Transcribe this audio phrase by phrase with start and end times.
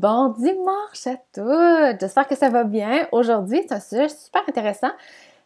[0.00, 1.98] Bon dimanche à tous!
[1.98, 3.08] J'espère que ça va bien.
[3.10, 4.92] Aujourd'hui, c'est un sujet super intéressant.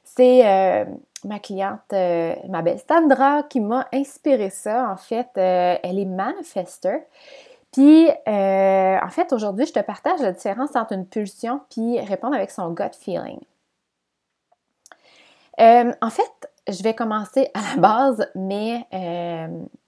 [0.04, 0.84] C'est euh,
[1.24, 4.90] ma cliente, euh, ma belle Sandra, qui m'a inspiré ça.
[4.90, 6.98] En fait, euh, elle est manifester.
[7.72, 12.50] Puis, en fait, aujourd'hui, je te partage la différence entre une pulsion puis répondre avec
[12.50, 13.38] son gut feeling.
[15.58, 18.86] en fait, je vais commencer à la base, mais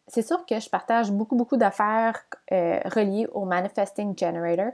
[0.06, 4.72] c'est sûr que je partage beaucoup, beaucoup d'affaires euh, reliées au Manifesting Generator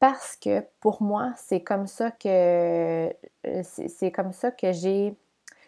[0.00, 5.16] parce que pour moi, c'est comme ça que euh, c'est comme ça que j'ai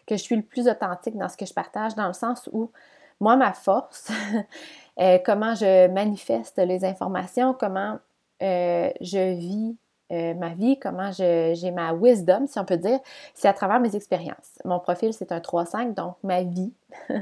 [0.06, 2.70] que je suis le plus authentique dans ce que je partage, dans le sens où
[3.18, 4.08] moi, ma force,
[5.00, 7.98] euh, comment je manifeste les informations, comment
[8.40, 9.76] je vis
[10.12, 13.00] euh, ma vie, comment j'ai ma wisdom, si on peut dire,
[13.34, 14.58] c'est à travers mes expériences.
[14.64, 16.72] Mon profil, c'est un 3-5, donc ma vie,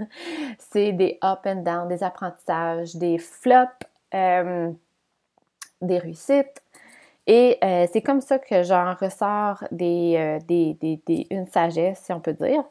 [0.59, 3.71] c'est des up and down, des apprentissages, des flops,
[4.15, 4.71] euh,
[5.81, 6.63] des réussites.
[7.27, 10.39] Et euh, c'est comme ça que j'en ressors des,
[11.31, 12.63] une sagesse, si on peut dire.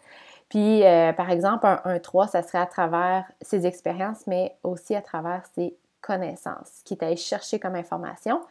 [0.47, 0.83] Puis,
[1.17, 5.41] par exemple, un, un 3, ça serait à travers ses expériences, mais aussi à travers
[5.55, 8.41] ses connaissances, qui est chercher comme information.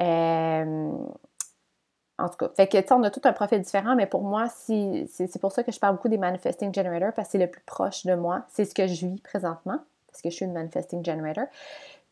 [0.00, 0.92] Euh,
[2.18, 5.06] en tout cas, fait que, on a tout un profil différent, mais pour moi, c'est
[5.40, 8.06] pour ça que je parle beaucoup des Manifesting Generator, parce que c'est le plus proche
[8.06, 8.44] de moi.
[8.48, 11.44] C'est ce que je vis présentement, parce que je suis une Manifesting Generator.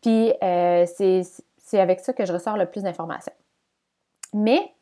[0.03, 3.33] Puis, euh, c'est avec ça que je ressors le plus d'informations.
[4.35, 4.73] Mais,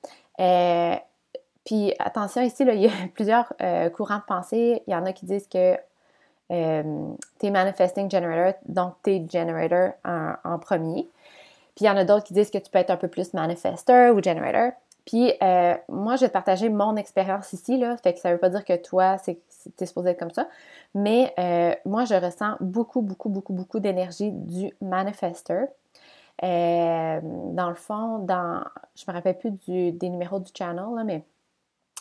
[0.40, 0.96] euh,
[1.64, 3.52] puis attention, ici, là, il y a plusieurs
[3.92, 4.82] courants de pensée.
[4.88, 5.76] Il y en a qui disent que
[6.50, 11.08] tu es Manifesting Generator, donc tu es Generator en premier.
[11.74, 13.32] Puis il y en a d'autres qui disent que tu peux être un peu plus
[13.32, 14.72] manifester ou generator.
[15.04, 17.96] Puis euh, moi, je vais te partager mon expérience ici, là.
[17.96, 19.40] Fait que ça veut pas dire que toi, c'est
[19.80, 20.48] es supposé être comme ça.
[20.94, 25.64] Mais euh, moi, je ressens beaucoup, beaucoup, beaucoup, beaucoup d'énergie du manifester.
[26.44, 28.64] Euh, dans le fond, dans,
[28.94, 29.52] je me rappelle plus
[29.92, 31.24] des numéros du channel, là, mais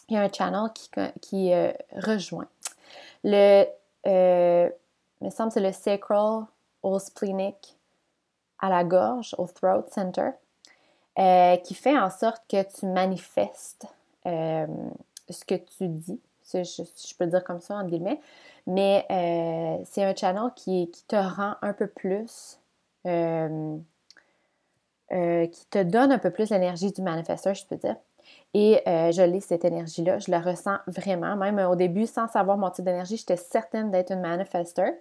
[0.09, 0.89] il y a un channel qui,
[1.21, 1.53] qui
[1.95, 2.47] rejoint.
[3.23, 3.65] Le,
[4.05, 6.45] il me semble que c'est le Sacral
[6.99, 7.77] Splenic
[8.61, 10.31] à la gorge, au throat center,
[11.19, 13.85] euh, qui fait en sorte que tu manifestes
[14.25, 14.65] euh,
[15.29, 16.21] ce que tu dis.
[16.53, 18.19] Je, je, peux dire comme ça, en guillemets.
[18.67, 22.59] Mais euh, c'est un channel qui, qui, te rend un peu plus.
[23.03, 23.09] qui
[25.69, 27.95] te donne un peu plus l'énergie du manifesteur, je peux dire.
[28.53, 30.19] Et euh, je l'ai, cette énergie-là.
[30.19, 31.37] Je la ressens vraiment.
[31.37, 34.91] Même au début, sans savoir mon type d'énergie, j'étais certaine d'être une manifester.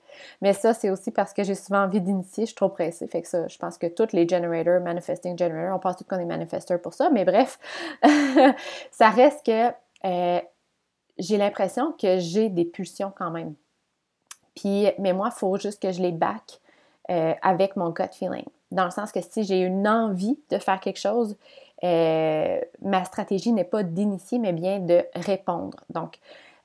[0.40, 2.44] Mais ça, c'est aussi parce que j'ai souvent envie d'initier.
[2.44, 3.08] Je suis trop pressée.
[3.08, 6.20] Fait que ça, je pense que tous les generators, manifesting generators, on pense tout qu'on
[6.20, 7.10] est manifesteur pour ça.
[7.10, 7.58] Mais bref,
[8.92, 9.70] ça reste que
[10.04, 10.40] euh,
[11.18, 13.54] j'ai l'impression que j'ai des pulsions quand même.
[14.54, 16.60] Puis, mais moi, il faut juste que je les back
[17.10, 18.44] euh, avec mon gut feeling.
[18.70, 21.36] Dans le sens que si j'ai une envie de faire quelque chose,
[21.82, 25.84] euh, ma stratégie n'est pas d'initier, mais bien de répondre.
[25.90, 26.18] Donc,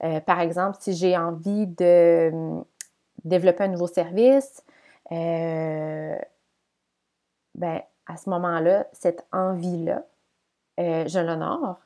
[0.03, 2.66] euh, par exemple, si j'ai envie de hum,
[3.24, 4.64] développer un nouveau service,
[5.12, 6.18] euh,
[7.56, 10.04] ben, à ce moment-là, cette envie-là,
[10.78, 11.80] je l'honore,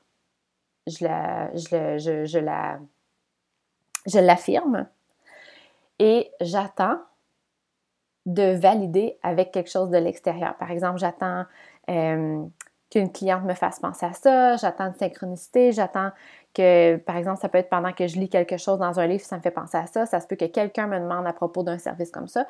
[0.87, 2.79] je la, je, je la,
[4.07, 4.87] je l'affirme
[5.99, 6.99] et j'attends
[8.25, 10.55] de valider avec quelque chose de l'extérieur.
[10.57, 11.45] Par exemple, j'attends
[12.89, 16.11] qu'une cliente me fasse penser à ça, j'attends une synchronicité, j'attends
[16.53, 19.23] que, par exemple, ça peut être pendant que je lis quelque chose dans un livre,
[19.23, 21.63] ça me fait penser à ça, ça se peut que quelqu'un me demande à propos
[21.63, 22.47] d'un service comme ça,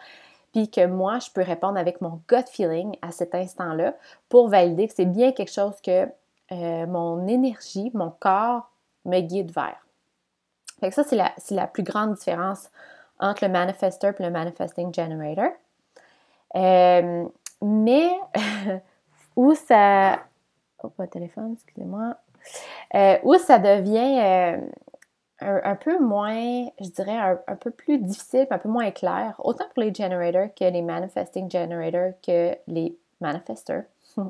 [0.53, 3.93] puis que moi, je peux répondre avec mon gut feeling à cet instant-là
[4.29, 6.07] pour valider que c'est bien quelque chose que
[6.51, 8.71] euh, mon énergie, mon corps
[9.05, 9.85] me guide vers.
[10.79, 12.69] Fait que ça, c'est la, la, plus grande différence
[13.19, 15.51] entre le manifester et le manifesting generator.
[16.55, 17.25] Euh,
[17.61, 18.09] mais
[19.35, 20.19] où ça,
[20.83, 22.15] oh, pas téléphone, excusez-moi.
[22.95, 24.57] Euh, où ça devient euh,
[25.41, 27.17] un, peu moins, je dirais,
[27.47, 31.49] un, peu plus difficile, un peu moins clair, autant pour les generators que les manifesting
[31.49, 33.83] generators que les manifestors.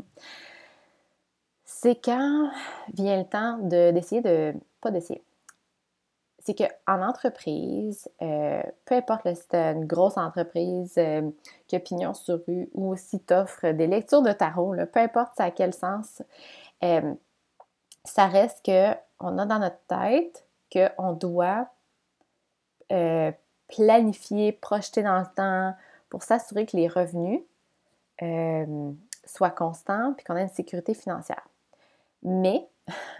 [1.66, 2.50] C'est quand
[2.94, 5.24] vient le temps d'essayer de, pas d'essayer,
[6.42, 11.30] c'est qu'en entreprise, euh, peu importe si tu une grosse entreprise euh,
[11.68, 15.40] qui a pignon sur rue ou si tu offres des lectures de tarot, peu importe
[15.40, 16.22] à quel sens,
[16.84, 17.14] euh,
[18.06, 21.68] ça reste qu'on a dans notre tête qu'on doit
[23.68, 25.76] planifier, projeter dans le temps
[26.10, 27.42] pour s'assurer que les revenus
[29.26, 31.48] soient constants et qu'on ait une sécurité financière.
[32.24, 32.68] Mais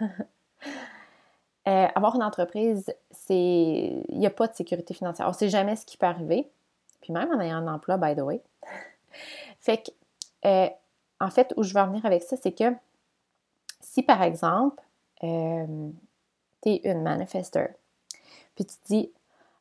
[1.64, 2.92] avoir une entreprise,
[3.34, 5.26] Il n'y a pas de sécurité financière.
[5.26, 6.50] On ne sait jamais ce qui peut arriver.
[7.00, 8.42] Puis même en ayant un emploi, by the way.
[9.60, 9.90] fait que
[10.46, 10.68] euh,
[11.20, 12.74] en fait, où je veux en venir avec ça, c'est que
[13.80, 14.82] si par exemple,
[15.22, 15.90] euh,
[16.62, 17.68] tu es une manifesteur,
[18.54, 19.12] puis tu te dis,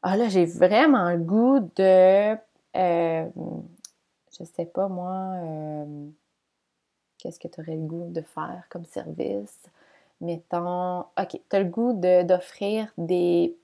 [0.02, 2.38] ah là, j'ai vraiment le goût de,
[2.76, 3.30] euh,
[4.38, 6.08] je sais pas moi, euh,
[7.18, 9.60] qu'est-ce que tu aurais le goût de faire comme service?
[10.22, 13.56] Mettons, ok, tu as le goût d'offrir des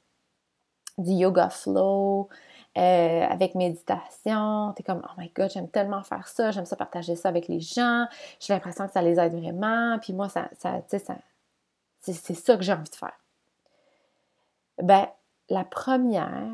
[0.97, 2.29] du yoga flow,
[2.77, 4.73] euh, avec méditation.
[4.75, 7.47] Tu es comme, oh my god, j'aime tellement faire ça, j'aime ça partager ça avec
[7.47, 8.05] les gens,
[8.39, 11.15] j'ai l'impression que ça les aide vraiment, puis moi, ça, ça, ça
[12.01, 13.17] c'est ça que j'ai envie de faire.
[14.81, 15.07] Ben,
[15.49, 16.51] la première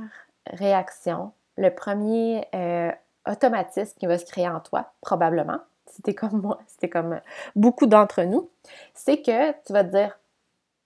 [0.47, 2.91] réaction, le premier euh,
[3.27, 7.19] automatisme qui va se créer en toi, probablement, c'était comme moi, c'était comme
[7.55, 8.49] beaucoup d'entre nous,
[8.93, 10.19] c'est que tu vas te dire,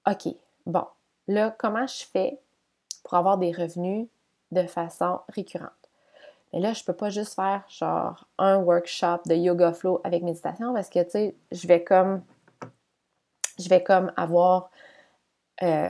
[0.08, 0.34] OK,
[0.66, 0.86] bon,
[1.28, 2.40] là, comment je fais
[3.06, 4.08] pour avoir des revenus
[4.52, 5.70] de façon récurrente.
[6.52, 10.74] Mais là, je peux pas juste faire genre un workshop de yoga flow avec méditation
[10.74, 12.22] parce que tu sais, je vais comme
[13.58, 14.70] je vais comme avoir
[15.64, 15.90] euh,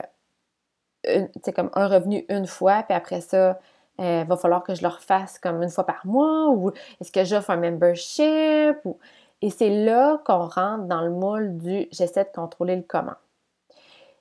[1.54, 3.58] comme un revenu une fois, puis après ça,
[3.98, 6.70] il euh, va falloir que je le refasse comme une fois par mois, ou
[7.00, 8.76] est-ce que j'offre un membership?
[9.42, 13.16] Et c'est là qu'on rentre dans le moule du j'essaie de contrôler le comment.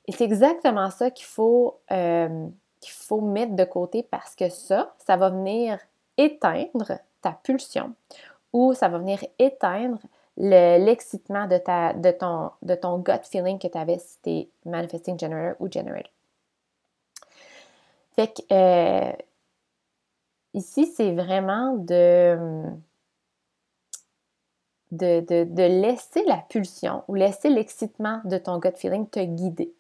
[0.08, 2.48] Et c'est exactement ça qu'il faut euh,
[2.86, 5.80] qu'il faut mettre de côté parce que ça, ça va venir
[6.18, 7.94] éteindre ta pulsion
[8.54, 10.00] ou ça va venir éteindre
[10.38, 14.50] l'excitement de, ta, de, ton, de ton gut feeling que tu avais si tu es
[14.66, 16.12] manifesting generator ou generator.
[18.16, 19.12] Fait que euh,
[20.54, 22.38] ici, c'est vraiment de,
[24.92, 29.72] de, de, laisser la pulsion ou laisser l'excitement de ton gut feeling te guider.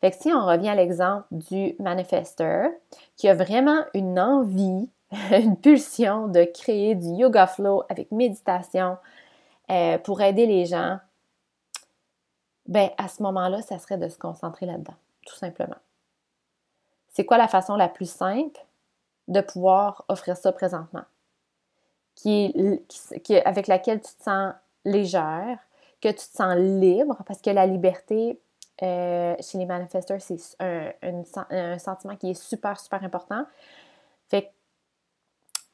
[0.00, 2.70] Fait que si on revient à l'exemple du manifesteur
[3.16, 4.90] qui a vraiment une envie,
[5.32, 8.98] une pulsion de créer du yoga flow avec méditation
[9.70, 10.98] euh, pour aider les gens,
[12.66, 14.94] ben à ce moment-là, ça serait de se concentrer là-dedans,
[15.24, 15.76] tout simplement.
[17.08, 18.60] C'est quoi la façon la plus simple
[19.28, 21.04] de pouvoir offrir ça présentement?
[22.24, 24.52] Avec laquelle tu te sens
[24.84, 25.58] légère,
[26.00, 28.40] que tu te sens libre, parce que la liberté,
[28.82, 33.44] euh, chez les manifesteurs, c'est un, sentiment qui est super, super important.
[34.28, 34.52] Fait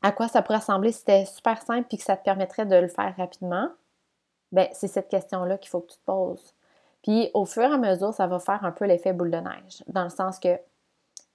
[0.02, 2.76] à quoi ça pourrait ressembler si c'était super simple et que ça te permettrait de
[2.76, 3.69] le faire rapidement?
[4.50, 6.54] Ben, c'est cette question-là qu'il faut que tu te poses.
[7.02, 9.82] Puis au fur et à mesure, ça va faire un peu l'effet boule de neige,
[9.88, 10.58] dans le sens que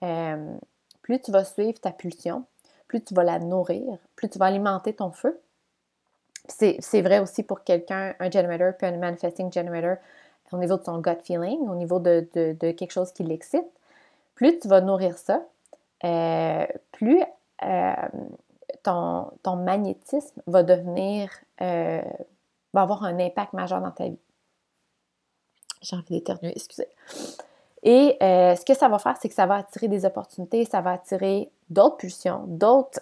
[0.03, 0.57] euh,
[1.01, 2.45] plus tu vas suivre ta pulsion,
[2.87, 5.39] plus tu vas la nourrir, plus tu vas alimenter ton feu.
[6.47, 9.97] C'est vrai aussi pour quelqu'un, un generator puis un manifesting generator,
[10.51, 12.21] au niveau de son gut feeling, au niveau de,
[12.71, 13.65] quelque chose qui l'excite,
[14.35, 15.43] plus tu vas nourrir ça,
[16.03, 17.21] euh, plus
[17.63, 17.93] euh,
[18.83, 21.29] ton, ton, magnétisme va devenir,
[21.61, 22.01] euh,
[22.73, 24.19] va avoir un impact majeur dans ta vie.
[25.81, 26.87] J'ai envie d'éternuer, excusez.
[27.83, 30.93] Et ce que ça va faire, c'est que ça va attirer des opportunités, ça va
[30.93, 32.99] attirer d'autres pulsions, d'autres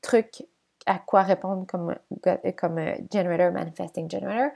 [0.00, 0.46] trucs
[0.86, 1.94] à quoi répondre comme,
[2.56, 2.80] comme
[3.12, 4.50] generator, manifesting generator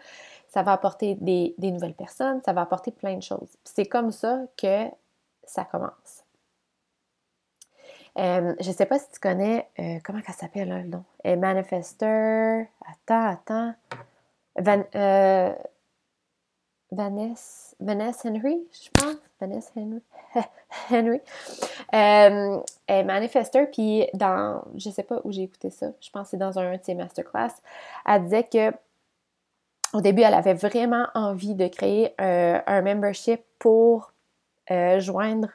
[0.48, 3.56] ça va apporter des, nouvelles personnes, ça va apporter plein de choses.
[3.64, 4.86] C'est comme ça que
[5.44, 6.24] ça commence.
[8.18, 11.04] Euh, je ne sais pas si tu connais, euh, comment ça s'appelle le nom?
[11.26, 13.74] Euh, Manifester, attends, attends.
[14.56, 14.82] Van,
[16.90, 19.16] Vanessa, Vanessa Henry, je pense.
[19.40, 20.02] Vanessa Henry.
[20.90, 21.20] Henry.
[22.88, 26.36] Manifester, puis dans, je ne sais pas où j'ai écouté ça, je pense que c'est
[26.38, 27.52] dans un de ses masterclass,
[28.06, 28.72] elle disait que
[29.94, 34.12] au début, elle avait vraiment envie de créer euh, un membership pour
[34.70, 35.48] euh, joindre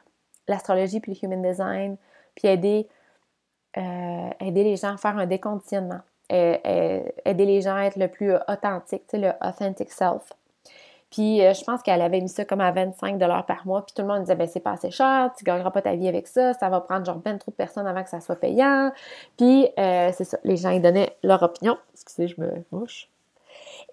[0.47, 1.97] l'astrologie puis le human design,
[2.35, 2.87] puis aider,
[3.77, 7.11] euh, aider les gens à faire un déconditionnement, aider
[7.45, 10.33] les gens à être le plus authentique, tu sais, le authentic self.
[11.11, 14.07] Puis je pense qu'elle avait mis ça comme à 25 par mois, puis tout le
[14.07, 16.69] monde disait ben c'est pas assez cher, tu gagneras pas ta vie avec ça, ça
[16.69, 18.91] va prendre genre 20 trop de personnes avant que ça soit payant.
[19.37, 21.77] Puis c'est ça, les gens ils donnaient leur opinion.
[21.93, 23.12] Excusez, je me mouche.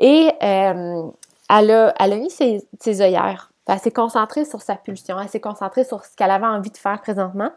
[0.01, 1.11] Et euh,
[1.51, 3.53] elle, a, elle, a, mis ses, œillères.
[3.67, 5.21] Elle s'est concentrée sur sa pulsion.
[5.21, 7.51] Elle s'est concentrée sur ce qu'elle avait envie de faire présentement.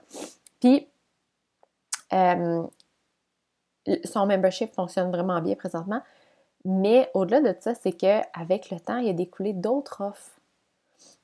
[0.59, 0.87] Puis,
[2.11, 2.61] euh,
[4.03, 6.01] son membership fonctionne vraiment bien présentement.
[6.65, 10.39] Mais au-delà de ça, c'est qu'avec le temps, il a découlé d'autres offres.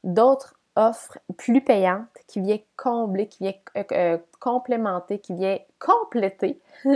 [0.06, 6.94] D'autres offres plus payantes qui viennent combler, qui viennent euh, complémenter, qui viennent compléter tout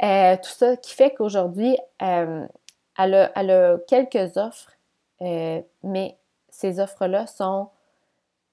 [0.00, 1.76] ça, qui fait qu'aujourd'hui,
[2.98, 4.72] elle a, quelques offres,
[5.22, 7.68] euh, mais ces offres-là sont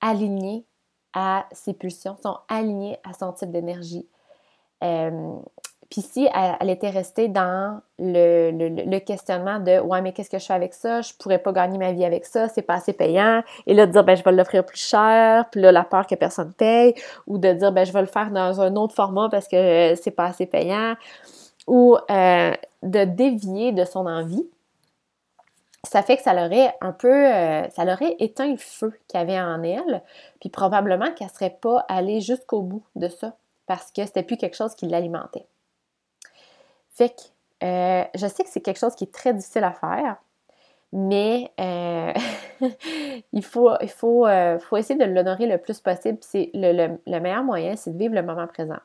[0.02, 0.66] alignées
[1.14, 4.08] à ses pulsions, sont alignées à son type d'énergie.
[4.84, 5.40] Euh,
[5.94, 6.28] puis si
[6.60, 11.02] elle, était restée dans le, questionnement de Ouais, mais qu'est-ce que je fais avec ça?
[11.02, 13.44] Je pourrais pas gagner ma vie avec ça, c'est pas assez payant.
[13.68, 16.16] Et là, de dire ben je vais l'offrir plus cher, puis là, la peur que
[16.16, 16.96] personne paye,
[17.28, 20.10] ou de dire ben je vais le faire dans un autre format parce que c'est
[20.10, 20.96] pas assez payant,
[21.68, 24.46] ou euh, de dévier de son envie,
[25.84, 29.24] ça fait que ça l'aurait un peu, euh, ça l'aurait éteint le feu qu'il y
[29.24, 30.02] avait en elle,
[30.40, 34.56] puis probablement qu'elle serait pas allée jusqu'au bout de ça parce que c'était plus quelque
[34.56, 35.46] chose qui l'alimentait.
[36.92, 37.22] Fait que
[37.66, 40.18] euh, je sais que c'est quelque chose qui est très difficile à faire,
[40.92, 41.52] mais
[43.34, 44.28] il, faut, il faut,
[44.60, 46.20] faut, essayer de l'honorer le plus possible.
[46.22, 48.78] C'est le, meilleur moyen, c'est de vivre le moment présent.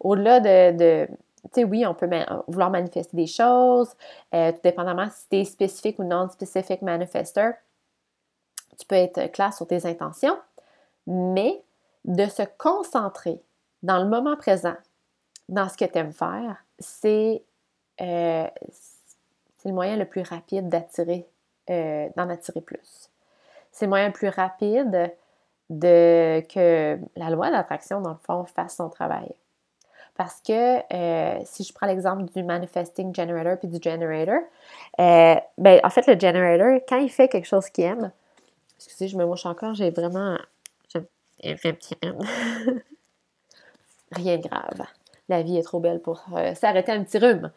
[0.00, 1.08] Au-delà de
[1.52, 2.08] tu sais, oui, on peut
[2.48, 3.94] vouloir manifester des choses,
[4.34, 7.50] euh, tout dépendamment si tu es spécifique ou non spécifique manifester.
[8.78, 10.38] Tu peux être clair sur tes intentions,
[11.06, 11.62] mais
[12.04, 13.40] de se concentrer
[13.82, 14.76] dans le moment présent,
[15.48, 17.42] dans ce que tu aimes faire, c'est
[18.00, 18.48] euh,
[19.64, 21.26] le moyen le plus rapide d'attirer,
[21.70, 23.10] euh, d'en attirer plus.
[23.72, 25.12] C'est le moyen le plus rapide
[25.68, 29.34] de que la loi d'attraction, dans le fond, fasse son travail.
[30.16, 34.40] Parce que euh, si je prends l'exemple du manifesting generator puis du generator,
[34.98, 38.10] euh, ben, en fait, le generator, quand il fait quelque chose qu'il aime,
[38.76, 40.38] excusez, je me mouche encore, j'ai vraiment.
[44.12, 44.86] Rien de grave.
[45.28, 47.50] La vie est trop belle pour euh, s'arrêter un petit rhume.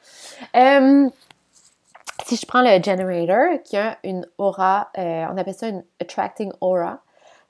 [2.26, 7.02] si je prends le generator qui a une aura, on appelle ça une attracting aura,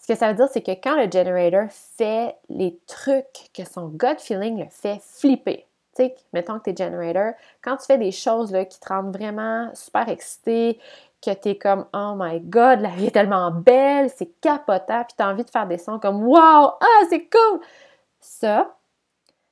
[0.10, 3.90] ce que ça veut dire, c'est que quand le generator fait les trucs que son
[3.90, 8.00] gut feeling le fait flipper, tu sais, mettons que tu es generator, quand tu fais
[8.00, 10.80] des choses là, qui te rendent vraiment super excité,
[11.22, 15.16] que tu es comme Oh my god, la vie est tellement belle, c'est capotant, puis
[15.16, 17.60] tu as envie de faire des sons comme Wow, ah, c'est cool!
[18.20, 18.76] Ça,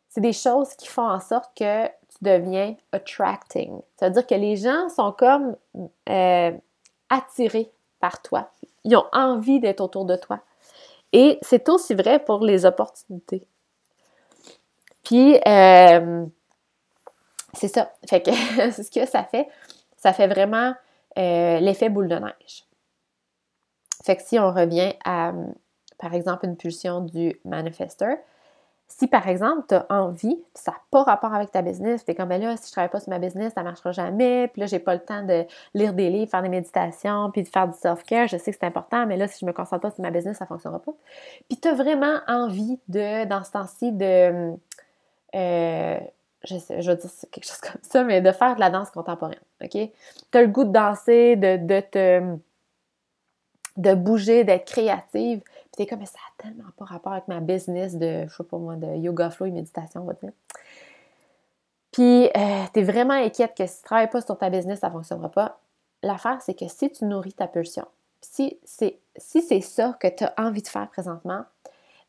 [0.10, 3.80] c'est des choses qui font en sorte que tu deviens attracting.
[4.00, 5.56] Ça veut dire que les gens sont comme
[6.10, 6.52] euh,
[7.12, 8.50] attirés par toi.
[8.88, 10.40] Ils ont envie d'être autour de toi.
[11.12, 13.46] Et c'est aussi vrai pour les opportunités.
[15.04, 16.26] Puis, euh,
[17.54, 17.92] c'est ça.
[18.10, 18.32] Fait que
[18.72, 19.48] c'est ce que ça fait.
[19.98, 20.74] Ça fait vraiment
[21.18, 22.66] euh, l'effet boule de neige.
[24.06, 25.34] Fait que si on revient à,
[25.98, 28.16] par exemple, une pulsion du manifester,
[28.88, 32.16] si par exemple, tu as envie, ça n'a pas rapport avec ta business, tu es
[32.16, 34.48] comme, ben là, si je ne travaille pas sur ma business, ça ne marchera jamais,
[34.48, 37.48] puis là, j'ai pas le temps de lire des livres, faire des méditations, puis de
[37.48, 39.82] faire du self-care, je sais que c'est important, mais là, si je ne me concentre
[39.82, 40.94] pas sur ma business, ça ne fonctionnera pas.
[41.50, 44.54] Puis tu vraiment envie de, dans ce temps-ci, de,
[45.36, 46.00] euh,
[46.46, 48.90] je, sais, je veux dire quelque chose comme ça, mais de faire de la danse
[48.92, 49.72] contemporaine, OK?
[49.72, 52.38] Tu as le goût de danser, de, de te
[53.78, 55.42] de bouger, d'être créative.
[55.42, 58.44] Puis t'es comme, mais ça a tellement pas rapport avec ma business de, je sais
[58.44, 60.32] pas moi, de yoga flow et méditation, on va dire.
[61.92, 65.30] Puis euh, t'es vraiment inquiète que si tu travailles pas sur ta business, ça fonctionnera
[65.30, 65.60] pas.
[66.04, 67.86] L'affaire, c'est que si tu nourris ta pulsion,
[68.22, 71.44] si c'est si c'est ça que tu as envie de faire présentement,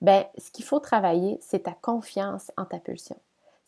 [0.01, 3.17] ben ce qu'il faut travailler, c'est ta confiance en ta pulsion.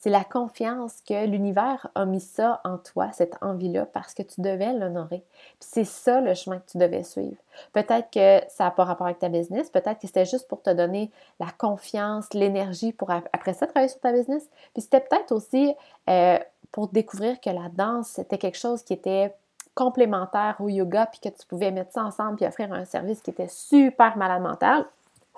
[0.01, 4.41] C'est la confiance que l'univers a mis ça en toi, cette envie-là, parce que tu
[4.41, 5.23] devais l'honorer.
[5.61, 7.37] c'est ça le chemin que tu devais suivre.
[7.75, 10.71] Peut-être que ça n'a pas rapport avec ta business, peut-être que c'était juste pour te
[10.71, 14.49] donner la confiance, l'énergie pour après ça travailler sur ta business.
[14.73, 15.75] Puis c'était peut-être aussi
[16.09, 16.39] euh,
[16.73, 19.35] pour découvrir que la danse, c'était quelque chose qui était
[19.75, 23.31] complémentaire au yoga, puis que tu pouvais mettre ça ensemble puis offrir un service qui
[23.31, 24.87] était super malade mental.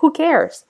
[0.01, 0.65] Who cares?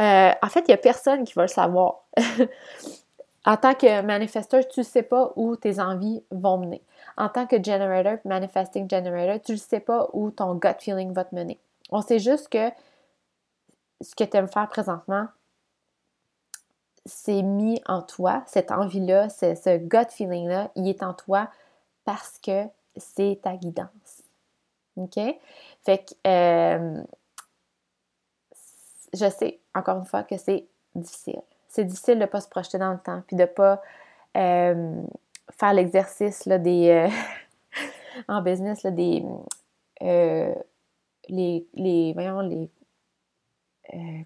[0.00, 2.04] Euh, en fait, il n'y a personne qui va le savoir.
[3.44, 6.82] en tant que manifesteur, tu ne sais pas où tes envies vont mener.
[7.16, 11.24] En tant que generator, manifesting generator, tu ne sais pas où ton gut feeling va
[11.24, 11.58] te mener.
[11.90, 12.70] On sait juste que
[14.00, 15.26] ce que tu aimes faire présentement,
[17.04, 21.50] c'est mis en toi, cette envie-là, ce, gut feeling-là, il est en toi
[22.04, 22.64] parce que
[22.96, 24.22] c'est ta guidance.
[24.96, 25.18] OK?
[25.84, 27.02] Fait que euh,
[29.12, 31.40] je sais, encore une fois, que c'est difficile.
[31.68, 33.82] C'est difficile de ne pas se projeter dans le temps, puis de ne pas
[34.36, 35.02] euh,
[35.50, 37.08] faire l'exercice des euh,
[38.28, 39.24] en business, là, des
[40.02, 40.54] euh,
[41.28, 42.70] les, les, voyons, les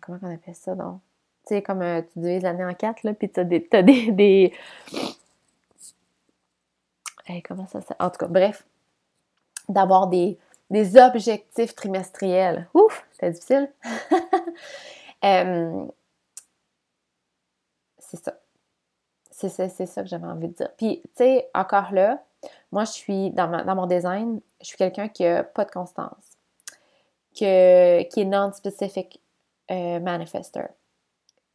[0.00, 1.00] comment on appelle ça, donc?
[1.47, 1.81] Tu sais, comme
[2.12, 4.52] tu divises l'année en quatre, là, puis tu as des, des, des...
[7.43, 8.66] comment ça, ça En tout cas, bref,
[9.69, 10.38] d'avoir des,
[10.71, 12.69] des objectifs trimestriels.
[12.75, 13.71] Ouf, c'était difficile.
[15.25, 15.86] Euh,
[17.98, 18.38] c'est ça.
[19.30, 19.50] C'est
[19.86, 20.70] ça que j'avais envie de dire.
[20.78, 22.22] Puis, tu sais, encore là,
[22.72, 26.38] moi, je suis, dans, mon design, je suis quelqu'un qui n'a pas de constance,
[27.32, 29.20] qui est non-specific
[29.70, 30.66] euh, manifester.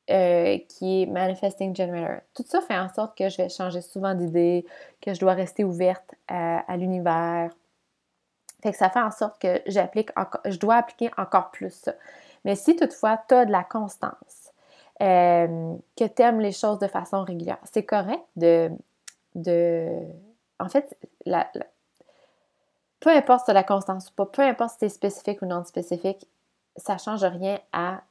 [0.10, 2.22] euh, qui est Manifesting Generator.
[2.34, 4.65] Tout ça fait en sorte que je vais changer souvent d'idée,
[5.00, 7.51] que je dois rester ouverte à, l'univers.
[8.62, 10.10] Fait que ça fait en sorte que j'applique
[10.46, 11.93] je dois appliquer encore plus ça.
[12.46, 14.52] Mais si toutefois tu as de la constance,
[15.02, 18.72] euh, que tu aimes les choses de façon régulière, c'est correct de,
[19.36, 20.00] de.
[20.60, 21.50] En fait, la,
[23.00, 26.28] peu importe si la constance ou pas, peu importe si c'est spécifique ou non spécifique,
[26.78, 28.02] ça ne change rien à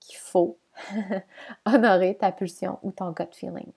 [0.00, 0.58] qu'il faut
[1.64, 3.72] honorer ta pulsion ou ton gut feeling.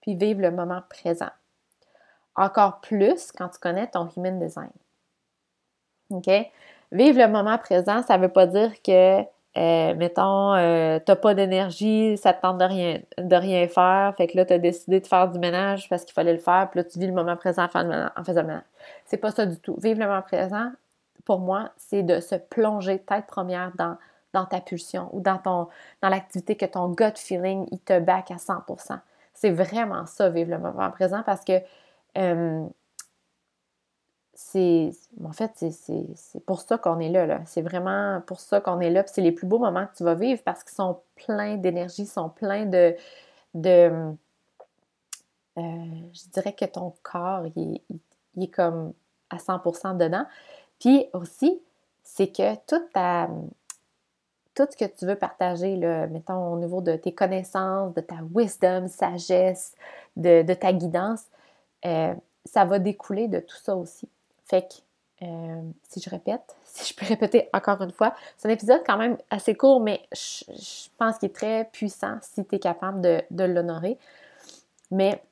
[0.00, 1.30] Puis vivre le moment présent.
[2.34, 4.70] Encore plus quand tu connais ton human design.
[6.10, 6.30] OK?
[6.90, 9.22] Vivre le moment présent, ça ne veut pas dire que
[9.56, 14.26] euh, mettons, euh, t'as pas d'énergie, ça te tente de rien, de rien faire, fait
[14.26, 16.80] que là, tu as décidé de faire du ménage parce qu'il fallait le faire, puis
[16.80, 18.62] là, tu vis le moment présent en faisant le ménage.
[19.04, 19.76] C'est pas ça du tout.
[19.82, 20.72] Vivre le moment présent,
[21.26, 23.98] pour moi, c'est de se plonger tête première dans,
[24.32, 25.68] dans ta pulsion ou dans, ton,
[26.00, 28.98] dans l'activité que ton gut feeling, il te back à 100%.
[29.34, 31.60] C'est vraiment ça, vivre le moment présent, parce que
[32.16, 32.66] euh,
[34.34, 37.42] c'est en fait c'est pour ça qu'on est là, là.
[37.44, 40.14] c'est vraiment pour ça qu'on est là c'est les plus beaux moments que tu vas
[40.14, 42.96] vivre parce qu'ils sont pleins d'énergie sont pleins de
[43.54, 44.12] euh,
[45.58, 47.80] je dirais que ton corps il,
[48.40, 48.94] est comme
[49.28, 50.24] à 100% dedans
[50.80, 51.60] puis aussi
[52.02, 53.28] c'est que toute ta
[54.54, 55.76] tout ce que tu veux partager,
[56.10, 59.74] mettons au niveau de tes connaissances, de ta wisdom, sagesse,
[60.16, 61.24] de, ta guidance,
[61.86, 64.08] euh, ça va découler de tout ça aussi.
[64.52, 68.52] Fait que, euh, si je répète, si je peux répéter encore une fois, c'est un
[68.52, 72.58] épisode quand même assez court, mais je, pense qu'il est très puissant si tu es
[72.58, 73.98] capable de, l'honorer.
[74.90, 75.24] Mais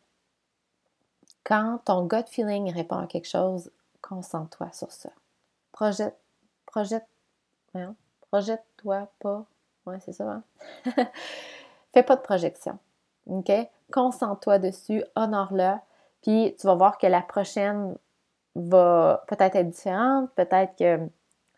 [1.45, 5.11] quand ton gut feeling répond à quelque chose, concentre-toi sur ça.
[5.71, 6.17] Projette,
[6.65, 7.07] projette,
[8.31, 9.45] projette-toi pas.
[9.85, 10.43] Ouais, c'est ça, hein?
[11.93, 12.79] Fais pas de projection.
[13.27, 13.53] OK?
[13.93, 15.75] Concentre-toi dessus, honore-le,
[16.23, 17.99] puis tu vas voir que la prochaine
[18.55, 20.99] va peut-être être différente, peut-être que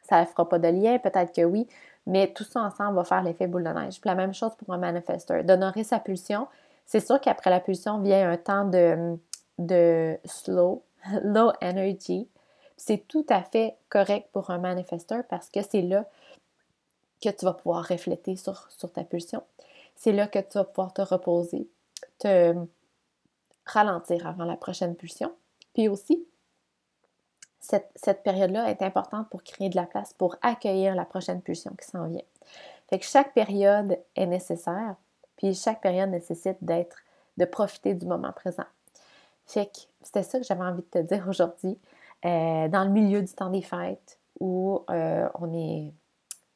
[0.03, 1.67] ça ne fera pas de lien, peut-être que oui,
[2.07, 4.01] mais tout ça ensemble va faire l'effet boule de neige.
[4.01, 6.49] Puis la même chose pour un manifesteur, d'honorer sa pulsion.
[6.85, 9.17] C'est sûr qu'après la pulsion vient un temps de,
[9.59, 10.83] de slow,
[11.23, 12.29] low energy.
[12.77, 16.05] C'est tout à fait correct pour un manifesteur parce que c'est là
[17.23, 19.45] que tu vas pouvoir refléter sur, sur ta pulsion.
[19.95, 21.69] C'est là que tu vas pouvoir te reposer,
[22.19, 22.55] te
[23.65, 25.33] ralentir avant la prochaine pulsion.
[25.75, 26.27] Puis aussi,
[27.63, 31.89] cette, période-là est importante pour créer de la place, pour accueillir la prochaine pulsion qui
[31.89, 32.23] s'en vient.
[32.91, 34.97] Fait que chaque période est nécessaire,
[35.37, 36.99] puis chaque période nécessite d'être,
[37.39, 38.67] de profiter du moment présent.
[39.47, 41.79] Fait que c'était ça que j'avais envie de te dire aujourd'hui.
[42.25, 45.93] Euh, dans le milieu du temps des fêtes, où euh, on est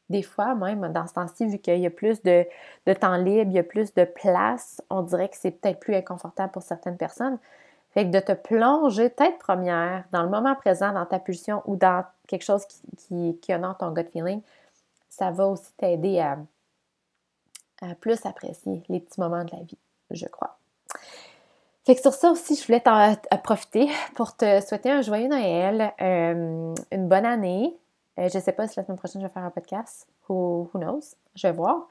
[0.08, 2.46] des fois, même dans ce temps-ci, vu qu'il y a plus de,
[2.86, 5.96] de, temps libre, il y a plus de place, on dirait que c'est peut-être plus
[5.96, 7.38] inconfortable pour certaines personnes.
[7.96, 11.76] Fait que de te plonger tête première dans le moment présent, dans ta pulsion ou
[11.76, 14.42] dans quelque chose qui, qui, honore ton gut feeling,
[15.08, 16.36] ça va aussi t'aider à,
[17.98, 19.78] plus apprécier les petits moments de la vie,
[20.10, 20.58] je crois.
[21.86, 25.94] Fait que sur ça aussi, je voulais t'en profiter pour te souhaiter un joyeux Noël,
[25.98, 27.78] euh, une bonne année.
[28.18, 30.06] Euh, je ne sais pas si la semaine prochaine je vais faire un podcast.
[30.28, 31.14] Who, knows?
[31.34, 31.88] Je vais voir.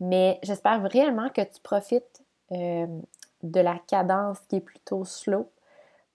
[0.00, 2.86] Mais j'espère réellement que tu profites euh,
[3.42, 5.50] de la cadence qui est plutôt slow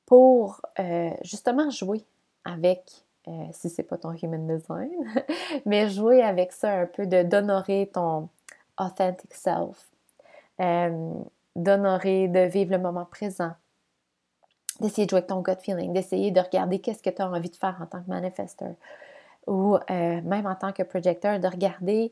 [0.06, 2.04] pour euh, justement jouer
[2.46, 4.90] avec, euh, si c'est pas ton human design,
[5.66, 8.30] mais jouer avec ça un peu, de d'honorer ton
[8.80, 9.90] authentic self,
[10.62, 11.14] euh,
[11.56, 13.52] d'honorer, de vivre le moment présent,
[14.80, 17.50] d'essayer de jouer avec ton gut feeling, d'essayer de regarder qu'est-ce que tu as envie
[17.50, 18.74] de faire en tant que manifesteur
[19.46, 22.12] ou même en tant que projecteur, de regarder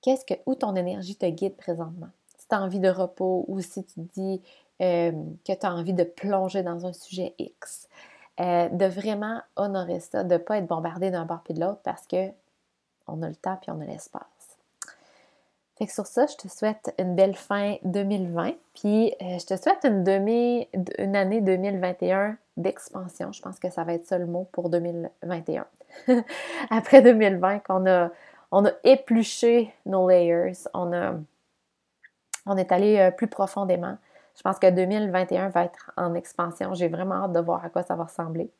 [0.00, 2.08] qu'est-ce que, où ton énergie te guide présentement
[2.54, 4.42] envie de repos ou si tu dis
[4.80, 5.12] euh,
[5.46, 7.88] que tu as envie de plonger dans un sujet X.
[8.40, 11.80] Euh, de vraiment honorer ça, de ne pas être bombardé d'un bord puis de l'autre
[11.84, 12.30] parce que
[13.06, 14.22] on a le temps puis on a l'espace.
[15.76, 19.56] Fait que sur ça, je te souhaite une belle fin 2020, puis euh, je te
[19.56, 20.66] souhaite une, demi,
[20.98, 23.32] une année 2021 d'expansion.
[23.32, 25.66] Je pense que ça va être ça le mot pour 2021.
[26.70, 28.10] Après 2020, qu'on a,
[28.50, 31.14] on a épluché nos layers, on a
[32.46, 33.96] on est allé euh, plus profondément.
[34.36, 36.74] Je pense que 2021 va être en expansion.
[36.74, 38.50] J'ai vraiment hâte de voir à quoi ça va ressembler.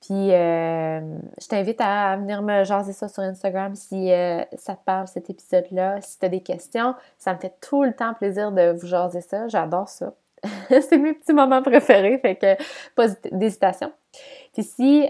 [0.00, 1.00] Puis, euh,
[1.40, 5.30] je t'invite à venir me jaser ça sur Instagram si euh, ça te parle, cet
[5.30, 6.00] épisode-là.
[6.02, 9.22] Si tu as des questions, ça me fait tout le temps plaisir de vous jaser
[9.22, 9.48] ça.
[9.48, 10.12] J'adore ça.
[10.68, 12.62] C'est mes petits moments préférés, fait que
[12.94, 13.92] pas d'hésitation.
[14.52, 15.08] Puis si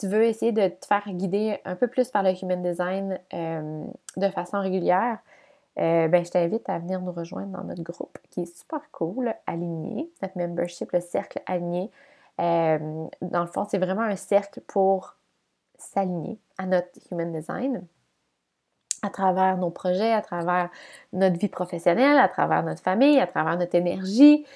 [0.00, 4.28] tu veux essayer de te faire guider un peu plus par le Human Design de
[4.30, 5.18] façon régulière,
[5.78, 9.34] euh, ben, je t'invite à venir nous rejoindre dans notre groupe qui est super cool,
[9.46, 11.90] Aligné, notre membership, le cercle Aligné.
[12.40, 15.16] Euh, dans le fond, c'est vraiment un cercle pour
[15.76, 17.84] s'aligner à notre human design
[19.02, 20.70] à travers nos projets, à travers
[21.12, 24.46] notre vie professionnelle, à travers notre famille, à travers notre énergie.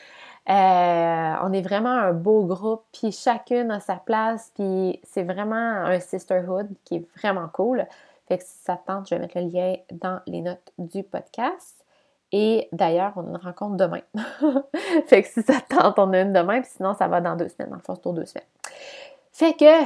[0.48, 5.84] Euh, on est vraiment un beau groupe, puis chacune a sa place, puis c'est vraiment
[5.84, 7.86] un sisterhood qui est vraiment cool.
[8.28, 11.82] Fait que si ça tente, je vais mettre le lien dans les notes du podcast.
[12.30, 14.02] Et d'ailleurs, on a une rencontre demain.
[15.06, 17.48] fait que si ça tente, on a une demain, puis sinon, ça va dans deux
[17.48, 17.74] semaines.
[17.74, 18.46] En c'est deux semaines.
[19.32, 19.84] Fait que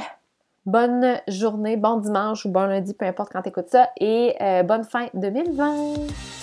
[0.65, 4.63] bonne journée, bon dimanche ou bon lundi, peu importe quand tu écoutes ça, et euh,
[4.63, 6.42] bonne fin 2020!